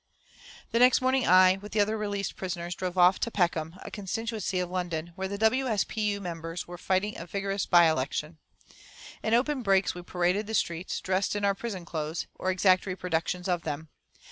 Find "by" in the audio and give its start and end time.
7.67-7.85